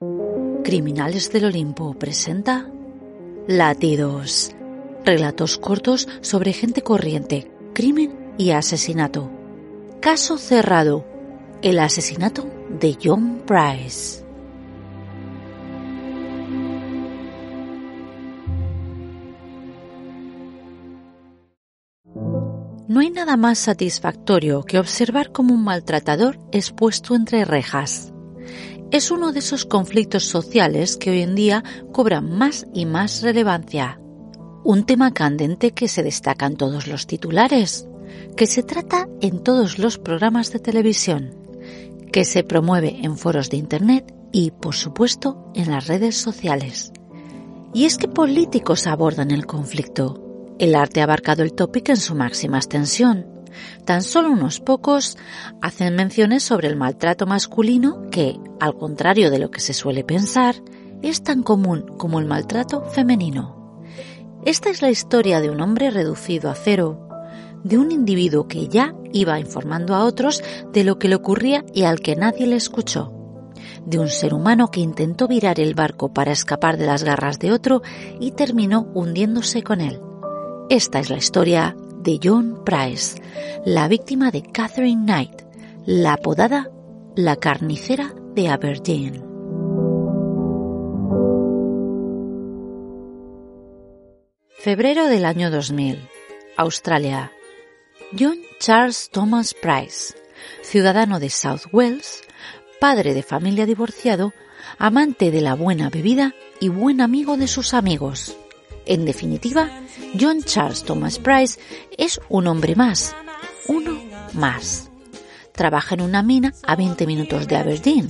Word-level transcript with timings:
Criminales 0.00 1.32
del 1.32 1.46
Olimpo 1.46 1.94
presenta 1.94 2.70
Latidos. 3.48 4.54
Relatos 5.04 5.58
cortos 5.58 6.06
sobre 6.20 6.52
gente 6.52 6.82
corriente, 6.82 7.50
crimen 7.74 8.34
y 8.38 8.52
asesinato. 8.52 9.28
Caso 10.00 10.38
cerrado. 10.38 11.04
El 11.62 11.80
asesinato 11.80 12.48
de 12.68 12.96
John 13.02 13.42
Price. 13.44 14.24
No 22.86 23.00
hay 23.00 23.10
nada 23.10 23.36
más 23.36 23.58
satisfactorio 23.58 24.62
que 24.62 24.78
observar 24.78 25.32
cómo 25.32 25.54
un 25.54 25.64
maltratador 25.64 26.38
es 26.52 26.70
puesto 26.70 27.16
entre 27.16 27.44
rejas 27.44 28.12
es 28.90 29.10
uno 29.10 29.32
de 29.32 29.40
esos 29.40 29.64
conflictos 29.64 30.24
sociales 30.24 30.96
que 30.96 31.10
hoy 31.10 31.20
en 31.20 31.34
día 31.34 31.62
cobran 31.92 32.36
más 32.36 32.66
y 32.72 32.86
más 32.86 33.22
relevancia. 33.22 34.00
Un 34.64 34.84
tema 34.84 35.12
candente 35.12 35.72
que 35.72 35.88
se 35.88 36.02
destaca 36.02 36.46
en 36.46 36.56
todos 36.56 36.86
los 36.86 37.06
titulares, 37.06 37.86
que 38.36 38.46
se 38.46 38.62
trata 38.62 39.08
en 39.20 39.42
todos 39.42 39.78
los 39.78 39.98
programas 39.98 40.52
de 40.52 40.58
televisión, 40.58 41.34
que 42.12 42.24
se 42.24 42.44
promueve 42.44 42.98
en 43.02 43.18
foros 43.18 43.50
de 43.50 43.58
Internet 43.58 44.14
y, 44.32 44.50
por 44.50 44.74
supuesto, 44.74 45.50
en 45.54 45.70
las 45.70 45.86
redes 45.86 46.16
sociales. 46.16 46.92
Y 47.74 47.84
es 47.84 47.98
que 47.98 48.08
políticos 48.08 48.86
abordan 48.86 49.30
el 49.30 49.46
conflicto. 49.46 50.24
El 50.58 50.74
arte 50.74 51.00
ha 51.00 51.04
abarcado 51.04 51.42
el 51.42 51.52
tópico 51.52 51.92
en 51.92 51.98
su 51.98 52.14
máxima 52.14 52.56
extensión 52.56 53.37
Tan 53.84 54.02
solo 54.02 54.30
unos 54.30 54.60
pocos 54.60 55.16
hacen 55.60 55.96
menciones 55.96 56.42
sobre 56.42 56.68
el 56.68 56.76
maltrato 56.76 57.26
masculino 57.26 58.08
que, 58.10 58.38
al 58.60 58.76
contrario 58.76 59.30
de 59.30 59.38
lo 59.38 59.50
que 59.50 59.60
se 59.60 59.74
suele 59.74 60.04
pensar, 60.04 60.56
es 61.02 61.22
tan 61.22 61.42
común 61.42 61.86
como 61.96 62.18
el 62.18 62.26
maltrato 62.26 62.82
femenino. 62.90 63.82
Esta 64.44 64.70
es 64.70 64.82
la 64.82 64.90
historia 64.90 65.40
de 65.40 65.50
un 65.50 65.60
hombre 65.60 65.90
reducido 65.90 66.50
a 66.50 66.54
cero, 66.54 67.08
de 67.64 67.78
un 67.78 67.92
individuo 67.92 68.46
que 68.46 68.68
ya 68.68 68.94
iba 69.12 69.38
informando 69.40 69.94
a 69.94 70.04
otros 70.04 70.42
de 70.72 70.84
lo 70.84 70.98
que 70.98 71.08
le 71.08 71.16
ocurría 71.16 71.64
y 71.74 71.82
al 71.82 72.00
que 72.00 72.16
nadie 72.16 72.46
le 72.46 72.56
escuchó, 72.56 73.12
de 73.84 73.98
un 73.98 74.08
ser 74.08 74.34
humano 74.34 74.70
que 74.70 74.80
intentó 74.80 75.28
virar 75.28 75.60
el 75.60 75.74
barco 75.74 76.12
para 76.12 76.32
escapar 76.32 76.76
de 76.76 76.86
las 76.86 77.04
garras 77.04 77.38
de 77.38 77.52
otro 77.52 77.82
y 78.20 78.32
terminó 78.32 78.88
hundiéndose 78.94 79.62
con 79.62 79.80
él. 79.80 80.00
Esta 80.70 80.98
es 80.98 81.10
la 81.10 81.16
historia 81.16 81.76
de 82.08 82.18
John 82.24 82.64
Price, 82.64 83.20
la 83.66 83.86
víctima 83.86 84.30
de 84.30 84.40
Catherine 84.40 85.04
Knight, 85.04 85.42
la 85.84 86.14
apodada 86.14 86.70
la 87.16 87.36
carnicera 87.36 88.14
de 88.34 88.48
Aberdeen. 88.48 89.22
Febrero 94.58 95.04
del 95.04 95.26
año 95.26 95.50
2000, 95.50 95.98
Australia. 96.56 97.30
John 98.18 98.38
Charles 98.58 99.10
Thomas 99.12 99.52
Price, 99.52 100.14
ciudadano 100.62 101.20
de 101.20 101.28
South 101.28 101.66
Wales, 101.72 102.22
padre 102.80 103.12
de 103.12 103.22
familia 103.22 103.66
divorciado, 103.66 104.32
amante 104.78 105.30
de 105.30 105.42
la 105.42 105.52
buena 105.52 105.90
bebida 105.90 106.34
y 106.58 106.70
buen 106.70 107.02
amigo 107.02 107.36
de 107.36 107.48
sus 107.48 107.74
amigos. 107.74 108.34
En 108.86 109.04
definitiva, 109.04 109.82
John 110.18 110.42
Charles 110.42 110.84
Thomas 110.84 111.18
Price 111.18 111.58
es 111.96 112.20
un 112.28 112.46
hombre 112.46 112.74
más, 112.76 113.14
uno 113.66 114.00
más. 114.32 114.90
Trabaja 115.52 115.94
en 115.94 116.02
una 116.02 116.22
mina 116.22 116.54
a 116.62 116.76
20 116.76 117.06
minutos 117.06 117.48
de 117.48 117.56
Aberdeen 117.56 118.08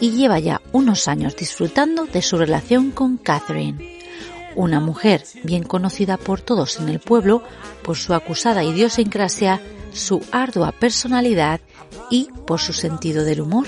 y 0.00 0.12
lleva 0.12 0.38
ya 0.38 0.62
unos 0.72 1.08
años 1.08 1.36
disfrutando 1.36 2.06
de 2.06 2.22
su 2.22 2.36
relación 2.38 2.92
con 2.92 3.16
Catherine, 3.16 4.00
una 4.54 4.80
mujer 4.80 5.24
bien 5.42 5.64
conocida 5.64 6.16
por 6.16 6.40
todos 6.40 6.78
en 6.78 6.88
el 6.88 7.00
pueblo 7.00 7.42
por 7.82 7.96
su 7.96 8.14
acusada 8.14 8.62
idiosincrasia, 8.62 9.60
su 9.92 10.24
ardua 10.30 10.72
personalidad 10.72 11.60
y 12.10 12.28
por 12.46 12.60
su 12.60 12.72
sentido 12.72 13.24
del 13.24 13.40
humor. 13.40 13.66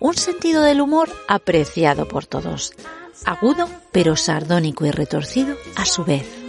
Un 0.00 0.14
sentido 0.14 0.62
del 0.62 0.80
humor 0.80 1.08
apreciado 1.26 2.06
por 2.06 2.26
todos, 2.26 2.72
agudo 3.24 3.68
pero 3.92 4.16
sardónico 4.16 4.84
y 4.84 4.90
retorcido 4.90 5.56
a 5.76 5.86
su 5.86 6.04
vez. 6.04 6.45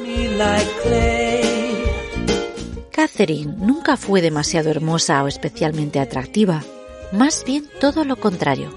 Catherine 2.92 3.54
nunca 3.58 3.96
fue 3.98 4.22
demasiado 4.22 4.70
hermosa 4.70 5.24
o 5.24 5.28
especialmente 5.28 6.00
atractiva, 6.00 6.64
más 7.12 7.44
bien 7.46 7.66
todo 7.80 8.04
lo 8.06 8.16
contrario. 8.16 8.74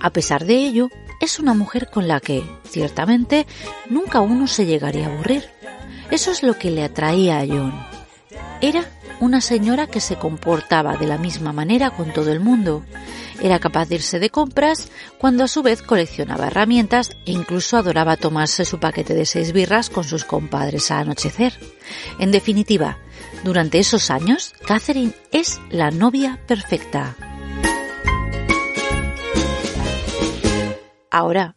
A 0.00 0.10
pesar 0.10 0.44
de 0.44 0.54
ello, 0.54 0.88
es 1.20 1.38
una 1.38 1.54
mujer 1.54 1.88
con 1.88 2.08
la 2.08 2.18
que, 2.18 2.42
ciertamente, 2.68 3.46
nunca 3.88 4.20
uno 4.20 4.48
se 4.48 4.66
llegaría 4.66 5.06
a 5.06 5.12
aburrir. 5.12 5.44
Eso 6.10 6.32
es 6.32 6.42
lo 6.42 6.58
que 6.58 6.72
le 6.72 6.82
atraía 6.82 7.38
a 7.38 7.46
John. 7.46 7.72
Era 8.60 8.84
una 9.22 9.40
señora 9.40 9.86
que 9.86 10.00
se 10.00 10.16
comportaba 10.16 10.96
de 10.96 11.06
la 11.06 11.16
misma 11.16 11.52
manera 11.52 11.90
con 11.90 12.12
todo 12.12 12.32
el 12.32 12.40
mundo. 12.40 12.84
Era 13.40 13.60
capaz 13.60 13.88
de 13.88 13.94
irse 13.94 14.18
de 14.18 14.30
compras 14.30 14.88
cuando 15.16 15.44
a 15.44 15.48
su 15.48 15.62
vez 15.62 15.80
coleccionaba 15.80 16.48
herramientas 16.48 17.10
e 17.24 17.30
incluso 17.30 17.76
adoraba 17.76 18.16
tomarse 18.16 18.64
su 18.64 18.80
paquete 18.80 19.14
de 19.14 19.24
seis 19.24 19.52
birras 19.52 19.90
con 19.90 20.02
sus 20.02 20.24
compadres 20.24 20.90
a 20.90 20.98
anochecer. 20.98 21.52
En 22.18 22.32
definitiva, 22.32 22.98
durante 23.44 23.78
esos 23.78 24.10
años, 24.10 24.54
Catherine 24.66 25.14
es 25.30 25.60
la 25.70 25.92
novia 25.92 26.40
perfecta. 26.48 27.14
Ahora, 31.12 31.54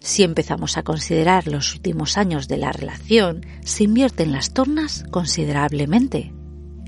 si 0.00 0.22
empezamos 0.22 0.78
a 0.78 0.82
considerar 0.84 1.48
los 1.48 1.74
últimos 1.74 2.16
años 2.16 2.48
de 2.48 2.56
la 2.56 2.72
relación, 2.72 3.44
se 3.62 3.84
invierten 3.84 4.32
las 4.32 4.54
tornas 4.54 5.04
considerablemente. 5.10 6.32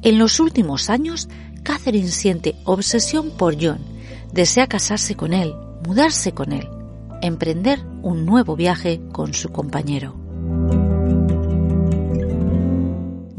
En 0.02 0.18
los 0.18 0.40
últimos 0.40 0.90
años, 0.90 1.28
Catherine 1.62 2.08
siente 2.08 2.56
obsesión 2.64 3.30
por 3.30 3.56
John, 3.60 3.78
desea 4.32 4.66
casarse 4.66 5.16
con 5.16 5.32
él, 5.32 5.54
mudarse 5.84 6.32
con 6.32 6.52
él, 6.52 6.68
emprender 7.22 7.84
un 8.02 8.24
nuevo 8.24 8.56
viaje 8.56 9.00
con 9.12 9.34
su 9.34 9.50
compañero. 9.50 10.14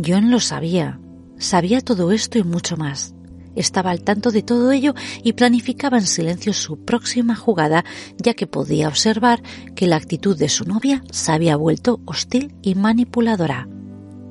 John 0.05 0.29
lo 0.31 0.39
sabía, 0.39 0.99
sabía 1.37 1.81
todo 1.81 2.11
esto 2.11 2.37
y 2.37 2.43
mucho 2.43 2.77
más. 2.77 3.13
Estaba 3.55 3.89
al 3.89 4.03
tanto 4.03 4.31
de 4.31 4.43
todo 4.43 4.71
ello 4.71 4.93
y 5.23 5.33
planificaba 5.33 5.97
en 5.97 6.05
silencio 6.05 6.53
su 6.53 6.77
próxima 6.85 7.35
jugada, 7.35 7.85
ya 8.17 8.35
que 8.35 8.45
podía 8.45 8.87
observar 8.87 9.41
que 9.75 9.87
la 9.87 9.95
actitud 9.95 10.37
de 10.37 10.47
su 10.47 10.65
novia 10.65 11.03
se 11.11 11.31
había 11.31 11.55
vuelto 11.55 11.99
hostil 12.05 12.53
y 12.61 12.75
manipuladora. 12.75 13.67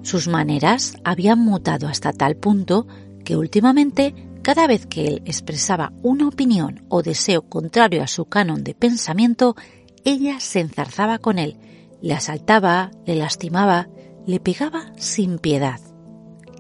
Sus 0.07 0.29
maneras 0.29 0.95
habían 1.03 1.41
mutado 1.41 1.89
hasta 1.89 2.13
tal 2.13 2.37
punto 2.37 2.87
que 3.25 3.37
últimamente, 3.37 4.15
cada 4.41 4.69
vez 4.69 4.87
que 4.87 5.09
él 5.09 5.23
expresaba 5.25 5.93
una 6.01 6.29
opinión 6.29 6.87
o 6.89 7.03
deseo 7.03 7.43
contrario 7.43 8.05
a 8.05 8.07
su 8.07 8.27
canon 8.27 8.63
de 8.63 8.73
pensamiento, 8.73 9.57
ella 10.05 10.39
se 10.39 10.61
enzarzaba 10.61 11.19
con 11.19 11.41
él, 11.41 11.59
le 12.03 12.15
asaltaba, 12.15 12.93
le 13.05 13.17
lastimaba, 13.17 13.89
le 14.29 14.39
pegaba 14.39 14.93
sin 14.97 15.41
piedad. 15.41 15.81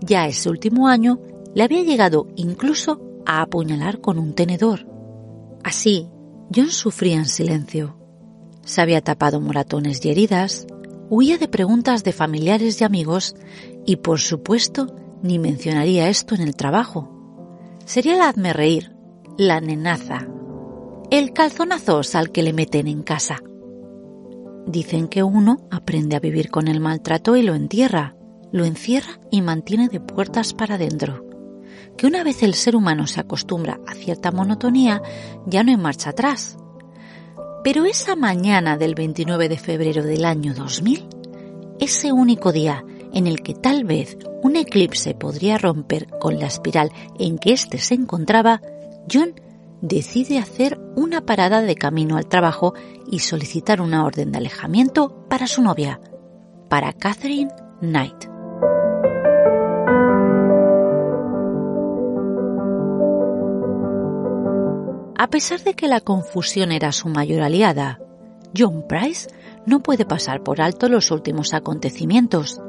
Ya 0.01 0.27
ese 0.27 0.51
último 0.51 0.89
año 0.89 1.21
le 1.55 1.63
había 1.63 1.85
llegado 1.85 2.27
incluso 2.35 3.01
a 3.27 3.43
apuñalar 3.43 4.01
con 4.01 4.19
un 4.19 4.35
tenedor. 4.35 4.89
Así, 5.63 6.09
John 6.53 6.71
sufría 6.71 7.19
en 7.19 7.27
silencio. 7.27 7.97
Se 8.65 8.81
había 8.81 9.03
tapado 9.03 9.41
moratones 9.41 10.05
y 10.05 10.11
heridas, 10.11 10.67
Huía 11.09 11.39
de 11.39 11.47
preguntas 11.47 12.03
de 12.03 12.13
familiares 12.13 12.81
y 12.81 12.85
amigos 12.85 13.37
y, 13.85 13.97
por 13.97 14.19
supuesto, 14.19 14.89
ni 15.23 15.39
mencionaría 15.39 16.09
esto 16.09 16.35
en 16.35 16.41
el 16.41 16.57
trabajo. 16.57 17.13
Sería 17.85 18.17
el 18.17 18.23
hazme 18.23 18.53
reír, 18.53 18.93
la 19.39 19.61
nenaza, 19.61 20.27
el 21.11 21.33
calzonazos 21.33 22.17
al 22.17 22.33
que 22.33 22.43
le 22.43 22.53
meten 22.53 22.89
en 22.89 23.05
casa. 23.05 23.41
Dicen 24.67 25.07
que 25.07 25.23
uno 25.23 25.69
aprende 25.71 26.17
a 26.17 26.21
vivir 26.21 26.51
con 26.51 26.67
el 26.67 26.81
maltrato 26.81 27.37
y 27.37 27.43
lo 27.43 27.55
entierra, 27.55 28.17
lo 28.51 28.65
encierra 28.65 29.21
y 29.31 29.43
mantiene 29.43 29.89
de 29.89 30.01
puertas 30.01 30.55
para 30.55 30.75
adentro. 30.75 31.25
Que 31.97 32.09
una 32.09 32.25
vez 32.25 32.43
el 32.43 32.55
ser 32.55 32.75
humano 32.75 33.07
se 33.07 33.21
acostumbra 33.21 33.79
a 33.87 33.95
cierta 33.95 34.33
monotonía, 34.33 35.01
ya 35.47 35.63
no 35.63 35.71
hay 35.71 35.77
marcha 35.77 36.11
atrás. 36.11 36.59
Pero 37.67 37.85
esa 37.85 38.15
mañana 38.15 38.77
del 38.77 38.95
29 38.95 39.49
de 39.49 39.59
febrero 39.59 40.05
del 40.05 40.25
año 40.25 40.55
2000, 40.55 41.09
ese 41.81 42.13
único 42.13 42.53
día 42.53 42.85
en 43.13 43.27
el 43.27 43.43
que 43.43 43.55
tal 43.55 43.83
vez 43.83 44.17
un 44.45 44.55
eclipse 44.55 45.15
podría 45.15 45.59
romper 45.59 46.07
con 46.21 46.39
la 46.39 46.47
espiral 46.47 46.93
en 47.19 47.39
que 47.39 47.53
éste 47.53 47.79
se 47.79 47.95
encontraba, 47.95 48.63
John 49.13 49.35
decide 49.81 50.39
hacer 50.39 50.79
una 50.95 51.27
parada 51.27 51.61
de 51.61 51.75
camino 51.75 52.17
al 52.17 52.29
trabajo 52.29 52.73
y 53.11 53.19
solicitar 53.19 53.81
una 53.81 54.05
orden 54.05 54.31
de 54.31 54.39
alejamiento 54.39 55.27
para 55.29 55.49
su 55.49 55.61
novia, 55.61 56.01
para 56.69 56.93
Catherine 56.93 57.51
Knight. 57.81 58.36
A 65.19 65.29
pesar 65.29 65.63
de 65.63 65.73
que 65.73 65.89
la 65.89 66.03
confusión 66.03 66.73
era 66.73 66.93
su 66.93 67.09
mayor 67.09 67.41
aliada, 67.41 68.01
John 68.57 68.85
Price 68.87 69.29
no 69.65 69.83
puede 69.83 70.05
pasar 70.05 70.43
por 70.43 70.61
alto 70.61 70.91
los 70.91 71.11
últimos 71.11 71.55
acontecimientos, 71.55 72.61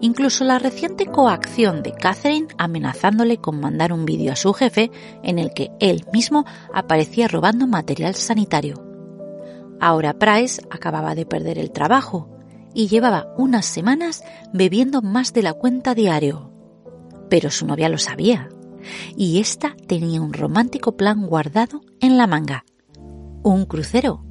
incluso 0.00 0.44
la 0.44 0.60
reciente 0.60 1.06
coacción 1.06 1.82
de 1.82 1.90
Catherine 1.92 2.46
amenazándole 2.56 3.38
con 3.38 3.58
mandar 3.58 3.92
un 3.92 4.04
vídeo 4.04 4.32
a 4.32 4.36
su 4.36 4.52
jefe 4.52 4.92
en 5.24 5.40
el 5.40 5.52
que 5.52 5.72
él 5.80 6.04
mismo 6.12 6.44
aparecía 6.72 7.26
robando 7.26 7.66
material 7.66 8.14
sanitario. 8.14 8.80
Ahora 9.80 10.20
Price 10.20 10.62
acababa 10.70 11.16
de 11.16 11.26
perder 11.26 11.58
el 11.58 11.72
trabajo 11.72 12.28
y 12.74 12.86
llevaba 12.86 13.34
unas 13.36 13.66
semanas 13.66 14.22
bebiendo 14.52 15.02
más 15.02 15.32
de 15.32 15.42
la 15.42 15.52
cuenta 15.52 15.96
diario. 15.96 16.52
Pero 17.28 17.50
su 17.50 17.66
novia 17.66 17.88
lo 17.88 17.98
sabía 17.98 18.50
y 19.16 19.40
ésta 19.40 19.76
tenía 19.86 20.20
un 20.20 20.32
romántico 20.32 20.96
plan 20.96 21.26
guardado 21.26 21.80
en 22.00 22.16
la 22.16 22.26
manga. 22.26 22.64
Un 23.42 23.64
crucero, 23.66 24.24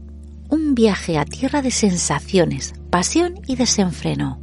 un 0.49 0.75
viaje 0.75 1.17
a 1.17 1.25
tierra 1.25 1.61
de 1.61 1.71
sensaciones, 1.71 2.73
pasión 2.89 3.35
y 3.47 3.55
desenfreno. 3.55 4.39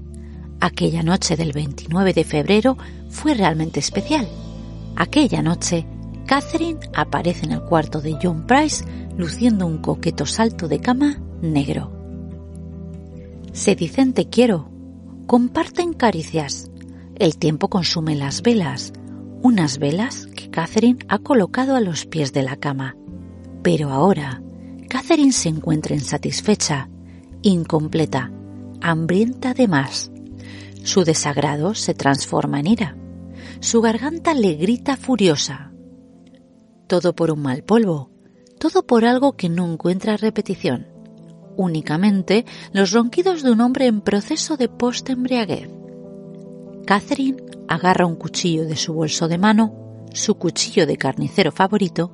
Aquella 0.61 1.03
noche 1.03 1.37
del 1.37 1.53
29 1.53 2.13
de 2.13 2.25
febrero 2.25 2.77
fue 3.09 3.35
realmente 3.35 3.81
especial. 3.81 4.29
Aquella 4.97 5.43
noche, 5.43 5.87
Catherine 6.27 6.81
aparece 6.95 7.45
en 7.45 7.53
el 7.53 7.63
cuarto 7.63 8.01
de 8.01 8.17
John 8.23 8.47
Price 8.47 8.85
luciendo 9.17 9.67
un 9.67 9.79
coqueto 9.79 10.27
salto 10.27 10.69
de 10.69 10.81
cama 10.81 11.21
negro. 11.43 11.93
Se 13.53 13.77
dicen 13.77 14.13
te 14.13 14.29
quiero, 14.29 14.69
comparten 15.27 15.93
caricias. 15.93 16.71
El 17.17 17.37
tiempo 17.37 17.69
consume 17.69 18.17
las 18.17 18.43
velas, 18.43 18.93
unas 19.45 19.79
velas 19.79 20.27
que 20.35 20.49
Catherine 20.49 21.05
ha 21.07 21.19
colocado 21.19 21.77
a 21.77 21.81
los 21.83 22.07
pies 22.07 22.33
de 22.33 22.43
la 22.43 22.57
cama. 22.57 22.97
Pero 23.63 23.91
ahora, 23.91 24.43
Catherine 24.89 25.33
se 25.33 25.51
encuentra 25.51 25.95
insatisfecha, 25.95 26.89
incompleta, 27.43 28.33
hambrienta 28.81 29.53
de 29.53 29.69
más. 29.69 30.11
Su 30.83 31.05
desagrado 31.05 31.75
se 31.75 31.93
transforma 31.93 32.59
en 32.61 32.67
ira. 32.69 32.97
Su 33.61 33.83
garganta 33.83 34.33
le 34.33 34.55
grita 34.55 34.97
furiosa. 34.97 35.73
Todo 36.87 37.15
por 37.15 37.31
un 37.31 37.43
mal 37.43 37.65
polvo, 37.65 38.11
todo 38.59 38.87
por 38.87 39.05
algo 39.05 39.37
que 39.37 39.51
no 39.51 39.71
encuentra 39.71 40.17
repetición. 40.17 40.87
Únicamente 41.59 42.47
los 42.73 42.93
ronquidos 42.93 43.43
de 43.43 43.51
un 43.51 43.61
hombre 43.61 43.89
en 43.89 44.01
proceso 44.01 44.57
de 44.57 44.71
post-embriaguez. 44.71 45.84
Catherine 46.85 47.43
agarra 47.69 48.07
un 48.07 48.17
cuchillo 48.17 48.67
de 48.67 48.77
su 48.77 48.93
bolso 48.93 49.29
de 49.29 49.39
mano, 49.39 50.07
su 50.13 50.35
cuchillo 50.37 50.87
de 50.87 50.97
carnicero 50.97 51.51
favorito, 51.51 52.13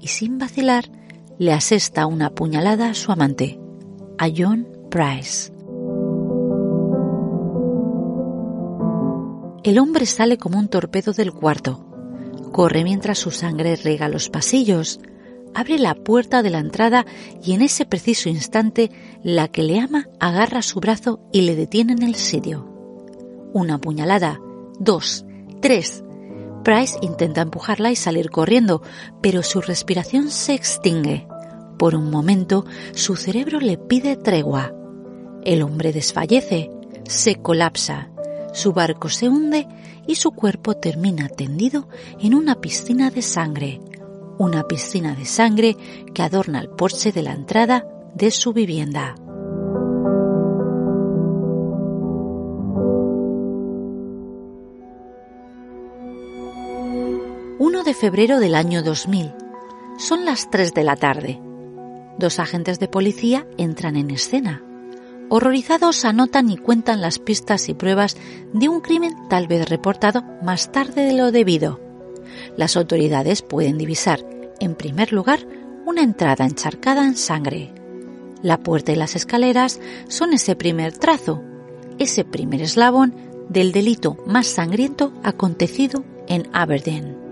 y 0.00 0.08
sin 0.08 0.38
vacilar 0.38 0.90
le 1.38 1.52
asesta 1.52 2.06
una 2.06 2.30
puñalada 2.30 2.90
a 2.90 2.94
su 2.94 3.12
amante, 3.12 3.60
a 4.18 4.28
John 4.34 4.66
Price. 4.90 5.52
El 9.62 9.78
hombre 9.78 10.06
sale 10.06 10.38
como 10.38 10.58
un 10.58 10.68
torpedo 10.68 11.12
del 11.12 11.32
cuarto. 11.32 11.84
Corre 12.52 12.84
mientras 12.84 13.18
su 13.18 13.30
sangre 13.30 13.76
rega 13.76 14.08
los 14.08 14.30
pasillos, 14.30 15.00
abre 15.54 15.78
la 15.78 15.94
puerta 15.94 16.42
de 16.42 16.50
la 16.50 16.58
entrada 16.58 17.06
y 17.42 17.52
en 17.52 17.62
ese 17.62 17.84
preciso 17.84 18.28
instante 18.28 18.90
la 19.22 19.48
que 19.48 19.62
le 19.62 19.78
ama 19.78 20.08
agarra 20.18 20.62
su 20.62 20.80
brazo 20.80 21.20
y 21.32 21.42
le 21.42 21.54
detiene 21.54 21.92
en 21.92 22.02
el 22.02 22.14
sitio. 22.14 22.67
Una 23.52 23.78
puñalada, 23.78 24.40
dos, 24.78 25.24
tres. 25.60 26.04
Price 26.64 26.98
intenta 27.00 27.40
empujarla 27.40 27.90
y 27.90 27.96
salir 27.96 28.30
corriendo, 28.30 28.82
pero 29.22 29.42
su 29.42 29.60
respiración 29.60 30.30
se 30.30 30.54
extingue. 30.54 31.26
Por 31.78 31.94
un 31.94 32.10
momento, 32.10 32.66
su 32.92 33.16
cerebro 33.16 33.60
le 33.60 33.78
pide 33.78 34.16
tregua. 34.16 34.74
El 35.44 35.62
hombre 35.62 35.92
desfallece, 35.92 36.70
se 37.04 37.36
colapsa, 37.36 38.10
su 38.52 38.72
barco 38.72 39.08
se 39.08 39.28
hunde 39.28 39.66
y 40.06 40.16
su 40.16 40.32
cuerpo 40.32 40.74
termina 40.74 41.28
tendido 41.28 41.88
en 42.18 42.34
una 42.34 42.60
piscina 42.60 43.10
de 43.10 43.22
sangre, 43.22 43.80
una 44.36 44.64
piscina 44.64 45.14
de 45.14 45.24
sangre 45.24 45.76
que 46.12 46.22
adorna 46.22 46.60
el 46.60 46.68
porche 46.68 47.12
de 47.12 47.22
la 47.22 47.32
entrada 47.32 47.86
de 48.14 48.30
su 48.30 48.52
vivienda. 48.52 49.14
1 57.68 57.82
de 57.82 57.92
febrero 57.92 58.40
del 58.40 58.54
año 58.54 58.82
2000. 58.82 59.30
Son 59.98 60.24
las 60.24 60.50
3 60.50 60.72
de 60.72 60.84
la 60.84 60.96
tarde. 60.96 61.38
Dos 62.18 62.38
agentes 62.38 62.80
de 62.80 62.88
policía 62.88 63.46
entran 63.58 63.96
en 63.96 64.10
escena. 64.10 64.62
Horrorizados 65.28 66.06
anotan 66.06 66.48
y 66.48 66.56
cuentan 66.56 67.02
las 67.02 67.18
pistas 67.18 67.68
y 67.68 67.74
pruebas 67.74 68.16
de 68.54 68.70
un 68.70 68.80
crimen 68.80 69.12
tal 69.28 69.48
vez 69.48 69.68
reportado 69.68 70.24
más 70.42 70.72
tarde 70.72 71.04
de 71.04 71.12
lo 71.12 71.30
debido. 71.30 71.78
Las 72.56 72.74
autoridades 72.74 73.42
pueden 73.42 73.76
divisar, 73.76 74.24
en 74.60 74.74
primer 74.74 75.12
lugar, 75.12 75.40
una 75.84 76.00
entrada 76.00 76.46
encharcada 76.46 77.04
en 77.04 77.18
sangre. 77.18 77.74
La 78.40 78.56
puerta 78.56 78.92
y 78.92 78.96
las 78.96 79.14
escaleras 79.14 79.78
son 80.08 80.32
ese 80.32 80.56
primer 80.56 80.96
trazo, 80.96 81.42
ese 81.98 82.24
primer 82.24 82.62
eslabón 82.62 83.14
del 83.50 83.72
delito 83.72 84.16
más 84.24 84.46
sangriento 84.46 85.12
acontecido 85.22 86.02
en 86.28 86.48
Aberdeen. 86.54 87.27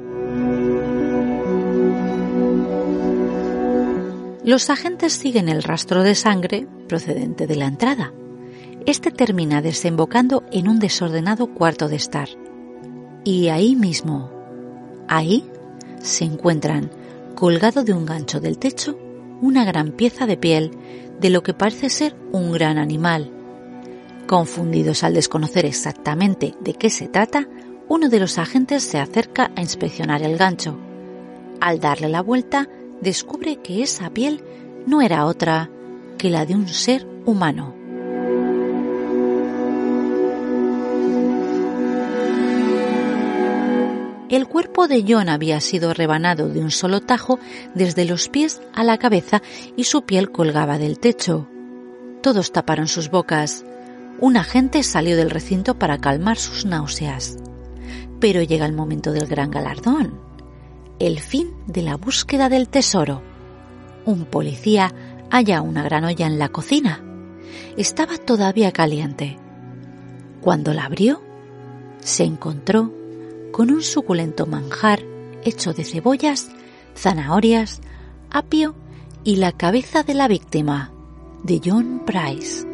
Los 4.47 4.71
agentes 4.71 5.13
siguen 5.13 5.49
el 5.49 5.65
rastro 5.65 6.05
de 6.05 6.15
sangre 6.15 6.69
procedente 6.89 7.49
de 7.49 7.57
la 7.57 7.67
entrada. 7.67 8.13
Este 8.87 9.11
termina 9.11 9.61
desembocando 9.61 10.45
en 10.53 10.69
un 10.69 10.79
desordenado 10.79 11.53
cuarto 11.53 11.89
de 11.89 11.97
estar. 11.97 12.29
Y 13.25 13.49
ahí 13.49 13.75
mismo, 13.75 14.31
ahí, 15.09 15.51
se 16.01 16.23
encuentran, 16.25 16.93
colgado 17.35 17.83
de 17.83 17.93
un 17.93 18.07
gancho 18.07 18.39
del 18.39 18.57
techo, 18.59 18.97
una 19.43 19.65
gran 19.65 19.91
pieza 19.91 20.27
de 20.27 20.37
piel 20.37 20.71
de 21.19 21.31
lo 21.31 21.43
que 21.43 21.53
parece 21.53 21.91
ser 21.91 22.15
un 22.31 22.53
gran 22.53 22.79
animal. 22.79 23.33
Confundidos 24.29 25.03
al 25.03 25.15
desconocer 25.15 25.67
exactamente 25.67 26.55
de 26.61 26.75
qué 26.75 26.89
se 26.89 27.09
trata, 27.09 27.49
uno 27.89 28.09
de 28.09 28.21
los 28.21 28.39
agentes 28.39 28.85
se 28.85 29.01
acerca 29.01 29.51
a 29.57 29.61
inspeccionar 29.61 30.23
el 30.23 30.37
gancho. 30.37 30.79
Al 31.61 31.81
darle 31.81 32.09
la 32.09 32.23
vuelta, 32.23 32.69
descubre 33.01 33.57
que 33.57 33.83
esa 33.83 34.11
piel 34.11 34.43
no 34.87 35.03
era 35.03 35.27
otra 35.27 35.71
que 36.19 36.31
la 36.31 36.47
de 36.47 36.55
un 36.55 36.69
ser 36.69 37.07
humano. 37.27 37.75
El 44.29 44.49
cuerpo 44.49 44.89
de 44.89 45.05
John 45.07 45.29
había 45.29 45.61
sido 45.61 45.95
rebanado 45.95 46.49
de 46.49 46.61
un 46.61 46.71
solo 46.71 47.01
tajo 47.01 47.39
desde 47.75 48.05
los 48.05 48.29
pies 48.29 48.61
a 48.75 48.83
la 48.83 48.99
cabeza 48.99 49.43
y 49.77 49.85
su 49.85 50.03
piel 50.03 50.33
colgaba 50.33 50.79
del 50.79 50.99
techo. 50.99 51.49
Todos 52.23 52.51
taparon 52.51 52.89
sus 52.89 53.11
bocas. 53.11 53.65
Un 54.19 54.37
agente 54.37 54.83
salió 54.83 55.17
del 55.17 55.31
recinto 55.31 55.79
para 55.79 55.99
calmar 55.99 56.39
sus 56.39 56.65
náuseas. 56.65 57.37
Pero 58.19 58.43
llega 58.43 58.67
el 58.67 58.73
momento 58.73 59.13
del 59.13 59.27
gran 59.27 59.51
galardón 59.51 60.27
el 60.99 61.21
fin 61.21 61.55
de 61.67 61.83
la 61.83 61.97
búsqueda 61.97 62.49
del 62.49 62.69
tesoro. 62.69 63.23
Un 64.07 64.25
policía 64.25 64.95
halla 65.31 65.63
una 65.63 65.83
gran 65.83 66.05
olla 66.05 66.29
en 66.29 66.39
la 66.39 66.49
cocina. 66.49 67.03
Estaba 67.77 68.17
todavía 68.19 68.71
caliente. 68.71 69.37
Cuando 70.41 70.73
la 70.73 70.85
abrió, 70.85 71.21
se 71.99 72.23
encontró 72.23 72.93
con 73.51 73.73
un 73.73 73.83
suculento 73.83 74.47
manjar 74.47 75.01
hecho 75.45 75.73
de 75.73 75.83
cebollas, 75.83 76.51
zanahorias, 76.97 77.81
apio 78.31 78.77
y 79.25 79.37
la 79.37 79.51
cabeza 79.51 80.05
de 80.05 80.15
la 80.15 80.29
víctima, 80.29 80.93
de 81.43 81.61
John 81.65 82.03
Price. 82.07 82.65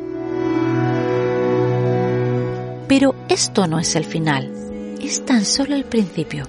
Pero 2.88 3.14
esto 3.30 3.66
no 3.66 3.78
es 3.78 3.96
el 3.96 4.04
final, 4.04 4.52
es 5.00 5.24
tan 5.24 5.46
solo 5.46 5.74
el 5.76 5.86
principio. 5.86 6.44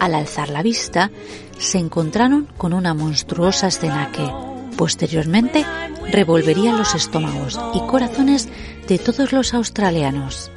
Al 0.00 0.14
alzar 0.14 0.50
la 0.50 0.62
vista, 0.62 1.10
se 1.58 1.78
encontraron 1.78 2.48
con 2.56 2.72
una 2.72 2.94
monstruosa 2.94 3.68
escena 3.68 4.10
que, 4.12 4.30
Posteriormente, 4.76 5.64
revolvería 6.12 6.74
los 6.74 6.94
estómagos 6.94 7.58
y 7.72 7.80
corazones 7.86 8.48
de 8.86 8.98
todos 8.98 9.32
los 9.32 9.54
australianos. 9.54 10.50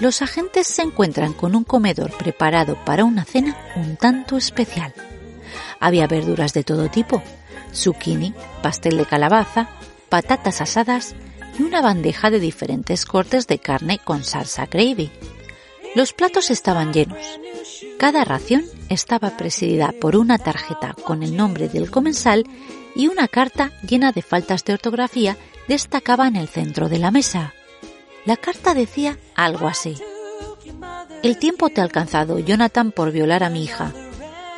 Los 0.00 0.22
agentes 0.22 0.66
se 0.66 0.82
encuentran 0.82 1.34
con 1.34 1.54
un 1.54 1.64
comedor 1.64 2.16
preparado 2.16 2.82
para 2.84 3.04
una 3.04 3.24
cena 3.24 3.56
un 3.76 3.96
tanto 3.96 4.38
especial. 4.38 4.94
Había 5.80 6.06
verduras 6.06 6.54
de 6.54 6.64
todo 6.64 6.88
tipo, 6.88 7.22
zucchini, 7.74 8.32
pastel 8.62 8.96
de 8.96 9.04
calabaza, 9.04 9.68
patatas 10.08 10.62
asadas 10.62 11.14
y 11.58 11.62
una 11.62 11.80
bandeja 11.80 12.30
de 12.30 12.40
diferentes 12.40 13.04
cortes 13.04 13.46
de 13.46 13.58
carne 13.58 13.98
con 14.02 14.24
salsa 14.24 14.66
gravy. 14.66 15.10
Los 15.94 16.12
platos 16.12 16.50
estaban 16.50 16.92
llenos. 16.92 17.18
Cada 17.98 18.24
ración 18.24 18.64
estaba 18.88 19.36
presidida 19.36 19.92
por 20.00 20.16
una 20.16 20.38
tarjeta 20.38 20.94
con 21.04 21.22
el 21.22 21.36
nombre 21.36 21.68
del 21.68 21.90
comensal 21.90 22.44
y 22.94 23.08
una 23.08 23.28
carta 23.28 23.72
llena 23.86 24.12
de 24.12 24.22
faltas 24.22 24.64
de 24.64 24.74
ortografía 24.74 25.36
destacaba 25.68 26.28
en 26.28 26.36
el 26.36 26.48
centro 26.48 26.88
de 26.88 26.98
la 26.98 27.10
mesa. 27.10 27.54
La 28.24 28.36
carta 28.36 28.74
decía 28.74 29.18
algo 29.34 29.68
así. 29.68 29.96
El 31.22 31.38
tiempo 31.38 31.70
te 31.70 31.80
ha 31.80 31.84
alcanzado, 31.84 32.38
Jonathan, 32.38 32.92
por 32.92 33.12
violar 33.12 33.42
a 33.42 33.50
mi 33.50 33.64
hija. 33.64 33.92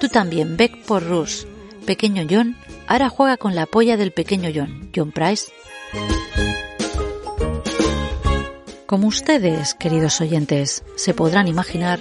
Tú 0.00 0.08
también, 0.08 0.56
Beck, 0.56 0.84
por 0.84 1.06
Russ. 1.06 1.46
Pequeño 1.86 2.26
John, 2.28 2.56
ahora 2.86 3.08
juega 3.08 3.36
con 3.36 3.54
la 3.54 3.66
polla 3.66 3.96
del 3.96 4.12
pequeño 4.12 4.50
John, 4.54 4.90
John 4.94 5.12
Price. 5.12 5.50
Como 8.88 9.08
ustedes, 9.08 9.74
queridos 9.74 10.18
oyentes, 10.22 10.82
se 10.96 11.12
podrán 11.12 11.46
imaginar, 11.46 12.00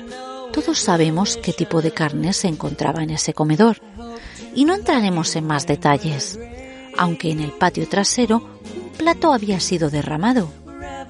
todos 0.53 0.79
sabemos 0.79 1.35
qué 1.35 1.51
tipo 1.51 1.81
de 1.81 1.91
carne 1.91 2.31
se 2.31 2.47
encontraba 2.47 3.03
en 3.03 3.09
ese 3.09 3.33
comedor. 3.33 3.81
Y 4.55 4.63
no 4.63 4.73
entraremos 4.73 5.35
en 5.35 5.45
más 5.45 5.67
detalles, 5.67 6.39
aunque 6.97 7.29
en 7.29 7.41
el 7.41 7.51
patio 7.51 7.89
trasero 7.89 8.37
un 8.37 8.91
plato 8.97 9.33
había 9.33 9.59
sido 9.59 9.89
derramado. 9.89 10.49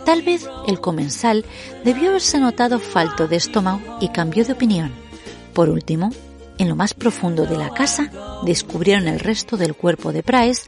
Tal 0.04 0.24
vez 0.24 0.50
el 0.66 0.82
comensal 0.82 1.46
debió 1.86 2.10
haberse 2.10 2.40
notado 2.40 2.80
falto 2.80 3.28
de 3.28 3.36
estómago 3.36 4.00
y 4.02 4.10
cambió 4.10 4.46
de 4.46 4.54
opinión. 4.54 4.92
Por 5.54 5.70
último, 5.70 6.10
en 6.58 6.70
lo 6.70 6.76
más 6.76 6.96
profundo 6.96 7.46
de 7.46 7.56
la 7.56 7.70
casa 7.70 8.12
descubrieron 8.44 9.08
el 9.08 9.20
resto 9.20 9.58
del 9.58 9.76
cuerpo 9.76 10.12
de 10.12 10.24
Price 10.24 10.64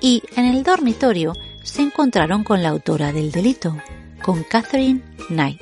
y 0.00 0.22
en 0.36 0.44
el 0.44 0.62
dormitorio 0.62 1.32
se 1.64 1.82
encontraron 1.82 2.44
con 2.44 2.62
la 2.62 2.68
autora 2.68 3.12
del 3.12 3.32
delito, 3.32 3.76
con 4.24 4.42
Catherine 4.42 5.02
Knight. 5.28 5.60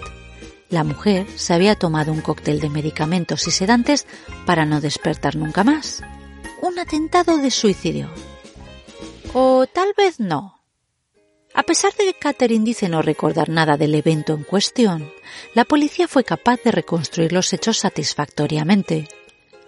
La 0.71 0.85
mujer 0.85 1.27
se 1.35 1.53
había 1.53 1.75
tomado 1.75 2.13
un 2.13 2.21
cóctel 2.21 2.61
de 2.61 2.71
medicamentos 2.71 3.49
y 3.49 3.51
sedantes 3.51 4.07
para 4.47 4.65
no 4.65 4.81
despertar 4.81 5.35
nunca 5.35 5.65
más. 5.65 6.01
Un 6.61 6.79
atentado 6.79 7.39
de 7.39 7.51
suicidio. 7.51 8.09
O 9.35 9.67
tal 9.67 9.93
vez 9.97 10.21
no. 10.21 10.63
A 11.55 11.65
pesar 11.65 11.93
de 11.95 12.05
que 12.05 12.15
Catherine 12.15 12.65
dice 12.65 12.89
no 12.89 13.03
recordar 13.03 13.49
nada 13.49 13.77
del 13.77 13.97
evento 13.97 14.33
en 14.33 14.45
cuestión, 14.45 15.13
la 15.55 15.65
policía 15.65 16.07
fue 16.07 16.23
capaz 16.23 16.63
de 16.63 16.71
reconstruir 16.71 17.33
los 17.33 17.53
hechos 17.53 17.79
satisfactoriamente. 17.79 19.09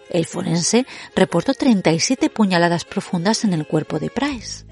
El 0.09 0.25
forense 0.25 0.85
reportó 1.15 1.53
37 1.53 2.29
puñaladas 2.29 2.85
profundas 2.85 3.43
en 3.43 3.53
el 3.53 3.65
cuerpo 3.65 3.99
de 3.99 4.09
Price. 4.09 4.65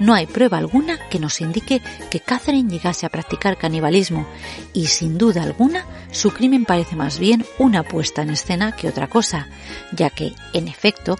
No 0.00 0.14
hay 0.14 0.26
prueba 0.26 0.58
alguna 0.58 1.08
que 1.08 1.20
nos 1.20 1.40
indique 1.40 1.80
que 2.10 2.20
Catherine 2.20 2.68
llegase 2.68 3.06
a 3.06 3.10
practicar 3.10 3.56
canibalismo 3.56 4.26
y 4.72 4.86
sin 4.86 5.18
duda 5.18 5.42
alguna 5.42 5.86
su 6.10 6.32
crimen 6.32 6.64
parece 6.64 6.96
más 6.96 7.18
bien 7.18 7.44
una 7.58 7.84
puesta 7.84 8.22
en 8.22 8.30
escena 8.30 8.72
que 8.72 8.88
otra 8.88 9.06
cosa, 9.06 9.48
ya 9.92 10.10
que, 10.10 10.32
en 10.52 10.66
efecto, 10.66 11.16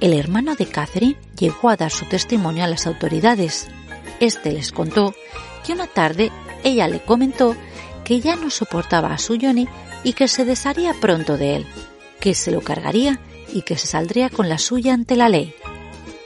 el 0.00 0.12
hermano 0.12 0.54
de 0.56 0.66
Catherine 0.66 1.16
llegó 1.38 1.70
a 1.70 1.76
dar 1.76 1.90
su 1.90 2.04
testimonio 2.04 2.64
a 2.64 2.68
las 2.68 2.86
autoridades. 2.86 3.68
Este 4.20 4.52
les 4.52 4.72
contó 4.72 5.14
que 5.64 5.72
una 5.72 5.86
tarde 5.86 6.30
ella 6.62 6.86
le 6.86 7.00
comentó 7.00 7.56
que 8.04 8.20
ya 8.20 8.36
no 8.36 8.50
soportaba 8.50 9.12
a 9.12 9.18
su 9.18 9.38
Johnny 9.40 9.68
y 10.04 10.12
que 10.12 10.28
se 10.28 10.44
desharía 10.44 10.92
pronto 10.94 11.38
de 11.38 11.56
él 11.56 11.66
que 12.20 12.34
se 12.34 12.50
lo 12.50 12.60
cargaría 12.60 13.20
y 13.52 13.62
que 13.62 13.76
se 13.76 13.86
saldría 13.86 14.30
con 14.30 14.48
la 14.48 14.58
suya 14.58 14.94
ante 14.94 15.16
la 15.16 15.28
ley. 15.28 15.54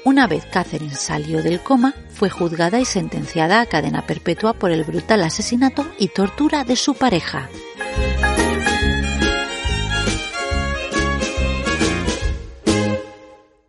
Una 0.05 0.27
vez 0.27 0.45
Catherine 0.47 0.95
salió 0.95 1.43
del 1.43 1.61
coma, 1.61 1.95
fue 2.11 2.29
juzgada 2.29 2.81
y 2.81 2.85
sentenciada 2.85 3.61
a 3.61 3.67
cadena 3.67 4.05
perpetua 4.05 4.53
por 4.53 4.73
el 4.73 4.83
brutal 4.83 5.23
asesinato 5.23 5.87
y 5.99 6.09
tortura 6.09 6.65
de 6.65 6.75
su 6.75 6.95
pareja. 6.95 7.49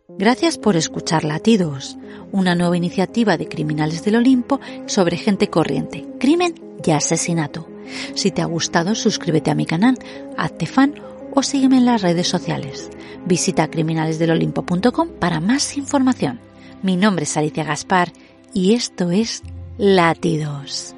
Gracias 0.08 0.58
por 0.58 0.76
escuchar 0.76 1.22
Latidos, 1.24 1.98
una 2.32 2.54
nueva 2.54 2.76
iniciativa 2.76 3.36
de 3.36 3.46
Criminales 3.46 4.04
del 4.04 4.16
Olimpo 4.16 4.60
sobre 4.86 5.16
gente 5.16 5.48
corriente, 5.48 6.04
crimen 6.18 6.54
y 6.84 6.90
asesinato. 6.90 7.68
Si 8.14 8.30
te 8.30 8.42
ha 8.42 8.46
gustado, 8.46 8.94
suscríbete 8.94 9.50
a 9.50 9.54
mi 9.54 9.66
canal, 9.66 9.98
hazte 10.36 10.66
fan 10.66 10.94
o 11.34 11.42
sígueme 11.42 11.78
en 11.78 11.86
las 11.86 12.02
redes 12.02 12.28
sociales. 12.28 12.90
Visita 13.26 13.68
criminalesdelolimpo.com 13.68 15.08
para 15.18 15.40
más 15.40 15.76
información. 15.76 16.40
Mi 16.82 16.96
nombre 16.96 17.24
es 17.24 17.36
Alicia 17.36 17.64
Gaspar 17.64 18.12
y 18.52 18.74
esto 18.74 19.10
es 19.10 19.42
Latidos. 19.78 20.94